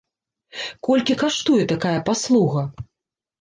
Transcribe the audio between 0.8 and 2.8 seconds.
Колькі каштуе такая паслуга?